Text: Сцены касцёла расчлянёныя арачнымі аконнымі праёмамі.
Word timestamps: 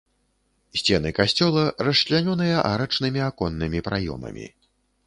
Сцены 0.81 1.09
касцёла 1.19 1.65
расчлянёныя 1.89 2.57
арачнымі 2.73 3.21
аконнымі 3.31 3.79
праёмамі. 3.91 4.45